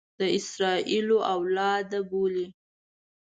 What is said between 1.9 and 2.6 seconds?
بولي.